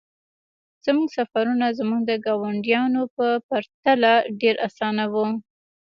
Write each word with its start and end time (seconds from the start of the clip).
زموږ 0.85 1.07
سفرونه 1.17 1.67
زموږ 1.79 2.01
د 2.05 2.11
ګاونډیانو 2.25 3.01
په 3.15 3.25
پرتله 3.49 4.11
ډیر 4.41 4.55
اسانه 4.67 5.03
وو 5.13 5.27